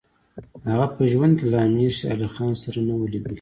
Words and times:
هغه 0.71 0.87
په 0.95 1.03
ژوند 1.11 1.33
کې 1.39 1.45
له 1.51 1.57
امیر 1.67 1.91
شېر 1.97 2.09
علي 2.13 2.27
خان 2.35 2.53
سره 2.63 2.79
نه 2.87 2.93
وو 2.95 3.11
لیدلي. 3.11 3.29